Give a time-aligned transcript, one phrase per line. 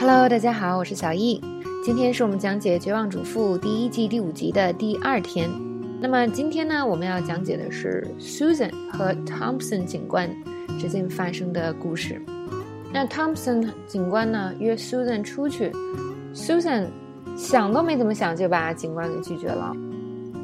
[0.00, 1.38] Hello，大家好，我是小易。
[1.84, 5.46] 今天是我们讲解《绝望主妇》第一季第五集的第二天。
[6.00, 10.34] 那么今天呢，我们要讲解的是 Susan 和 Thompson 警官
[10.78, 12.18] 之间发生的故事。
[12.90, 15.70] 那 Thompson 警官呢约 Susan 出去
[16.34, 16.86] ，Susan
[17.36, 19.76] 想都没怎么想就把警官给拒绝了。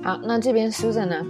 [0.02, 1.26] 好，那这边 Susan 呢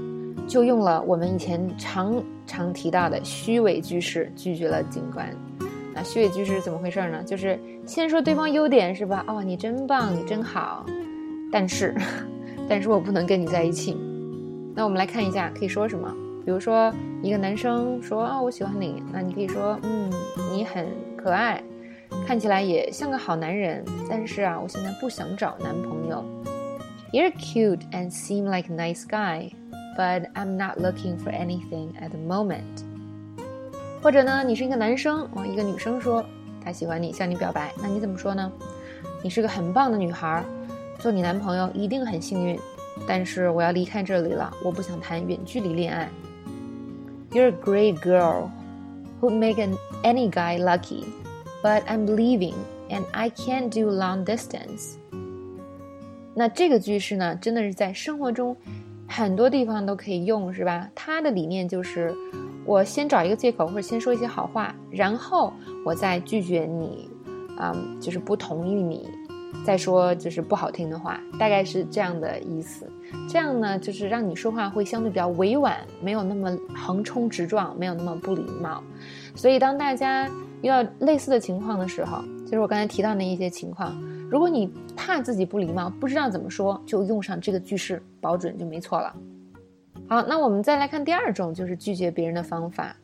[0.48, 5.32] 就用了我们以前常常提到的虚伪句式拒绝了警官。
[5.96, 7.22] 那虚伪句是怎么回事呢？
[7.24, 9.24] 就是先说对方优点是吧？
[9.26, 10.84] 哦，你真棒，你真好，
[11.50, 11.94] 但是，
[12.68, 13.96] 但是我不能跟你在一起。
[14.74, 16.14] 那我们来看一下可以说什么。
[16.44, 16.92] 比如说
[17.22, 20.10] 一个男生说啊，我喜欢你，那你可以说，嗯，
[20.52, 21.62] 你很可爱，
[22.26, 26.22] 看起来也像个好男人，但是啊，我现在不想找男朋友。
[27.10, 29.52] You're cute and seem like a nice guy,
[29.96, 32.85] but I'm not looking for anything at the moment.
[34.06, 36.24] 或者呢，你是一个男生，哦，一个女生说
[36.64, 38.52] 她喜欢你，向你表白，那你怎么说呢？
[39.20, 40.44] 你是个很棒的女孩，
[41.00, 42.56] 做你男朋友一定很幸运，
[43.04, 46.08] 但是我要离开这里了，我不想谈远距离恋爱。
[47.32, 48.50] You're a great girl
[49.20, 51.06] who make an, any guy lucky,
[51.60, 52.54] but I'm leaving
[52.88, 54.98] and I can't do long distance.
[56.32, 58.56] 那这个句式呢，真的是在生活中
[59.08, 60.88] 很多地方都可以用，是吧？
[60.94, 62.14] 它的理念就是，
[62.64, 65.52] 我先找一个借口，或者先说一些好话，然后
[65.84, 67.10] 我再拒绝你，
[67.56, 69.08] 啊，就是不同意你。
[69.64, 72.86] 再说就是不好听的话，大概是这样的意思。
[73.28, 78.82] 这样呢，就是让你说话会相对比较委婉，没有那么横冲直撞，没有那么不礼貌。
[79.34, 80.28] 所以，当大家
[80.62, 83.96] 遇到类似的情况的时候，就是我刚才提到那一些情况，
[84.30, 89.14] 如果你怕自己不礼貌，不知道怎么说，就用上这个句式，保准就没错了。
[90.08, 92.96] 好，那我们再来看第二种，就是拒绝别人的方法。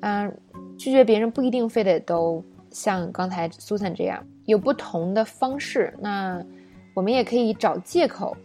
[0.00, 0.32] 嗯，
[0.78, 4.22] 拒绝别人不一定非得都像刚才苏珊这样。
[4.44, 6.42] 有不同的方式，那
[6.94, 8.36] 我们也可以找借口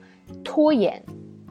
[0.44, 1.04] 拖延，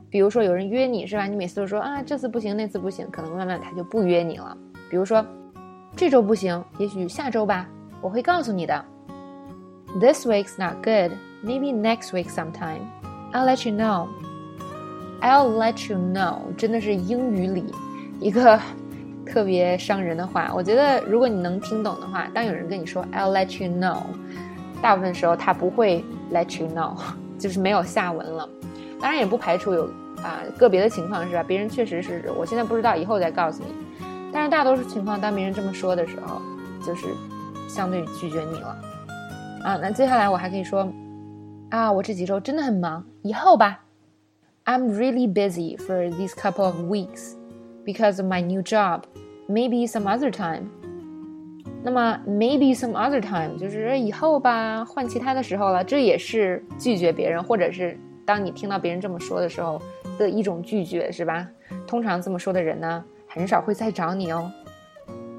[0.09, 1.27] 比如说有人约你是吧？
[1.27, 4.57] 你每次都说啊这次不行那次不行，可能慢慢他就不约你了。
[4.91, 5.25] 比如说
[5.95, 7.69] 这周不行，也许下周吧，
[8.01, 8.85] 我会告诉你的。
[9.99, 12.87] This week's not good, maybe next week sometime.
[13.33, 14.09] I'll let you know.
[15.21, 17.65] I'll let you know，真的是英语里
[18.21, 18.59] 一个。
[19.27, 23.99] 特别伤人的话，我觉得如果你能听懂的话，当有人跟你说 "I'll let you know"，
[24.83, 26.97] 大部分时候他不会 let you know，
[27.39, 28.49] 就是没有下文了。
[29.01, 29.85] 当然也不排除有
[30.17, 31.45] 啊个别的情况是吧？
[31.47, 33.73] 别人确实是我现在不知道，以后再告诉你。
[34.33, 36.43] 但是大多数情况，当别人这么说的时候，
[36.85, 37.07] 就是
[37.69, 38.77] 相对拒绝你了。
[39.63, 40.91] 啊，那接下来我还可以说
[41.71, 43.85] 啊，我这几周真的很忙，以后吧。
[44.65, 47.35] I'm really busy for these couple of weeks
[47.85, 49.03] because of my new job.
[49.49, 50.65] Maybe some other time。
[51.83, 55.83] 那么 maybe some other time 就是以后吧，换其他的时候了。
[55.83, 59.81] 这也是拒绝别人，或者是当你听到别人这么说的时候
[60.19, 61.49] 的一种拒绝，是吧？
[61.87, 64.51] 通常这么说的人呢，很少会再找你哦。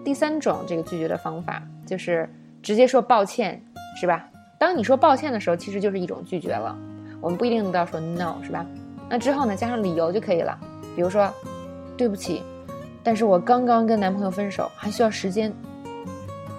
[0.03, 2.27] 第三种这个拒绝的方法就是
[2.61, 3.63] 直接说抱歉，
[3.99, 4.25] 是吧？
[4.57, 6.77] 当你说抱歉的时候，其实就是一种拒绝了。
[7.19, 8.65] 我们不一定都要说 no，是吧？
[9.09, 10.57] 那之后呢，加上理由就可以了。
[10.95, 11.31] 比如说，
[11.97, 12.43] 对不起。
[13.03, 15.51] 但是我刚刚跟男朋友分手，还需要时间。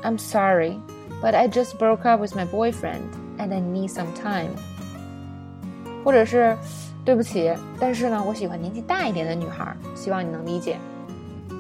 [0.03, 0.76] I'm sorry,
[1.22, 3.03] but I just broke up with my boyfriend,
[3.38, 4.50] and I need some time.
[6.04, 6.56] 或者是，
[7.04, 10.76] 对不起，但是呢，我喜欢年纪大一点的女孩，希望你能理解。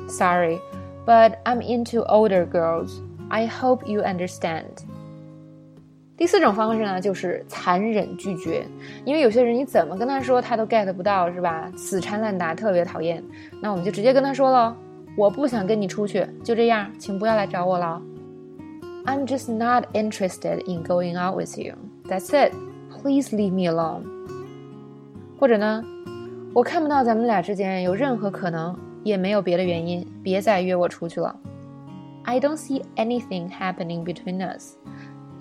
[0.08, 0.58] Sorry,
[1.06, 2.98] but I'm into older girls.
[3.28, 4.64] I hope you understand.
[6.16, 8.64] 第四种方式呢，就是残忍拒绝，
[9.04, 11.72] 因为有些人你怎么跟他说，他都 get 不到，是吧？
[11.76, 13.22] 死缠烂打，特别讨厌。
[13.60, 14.76] 那我们就直接跟他说了，
[15.16, 18.00] 我不想跟你出去，就这样，请不要来找我了。
[19.04, 21.74] I'm just not interested in going out with you.
[22.08, 22.52] That's it.
[22.90, 24.04] Please leave me alone.
[25.40, 25.82] 或者呢，
[26.54, 31.34] 我看不到咱们俩之间有任何可能，也没有别的原因，别再约我出去了。
[32.24, 34.76] I don't see anything happening between us.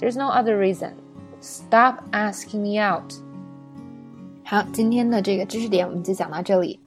[0.00, 0.92] There's no other reason.
[1.40, 3.12] Stop asking me out.
[4.44, 6.79] 好，今天的这个知识点我们就讲到这里。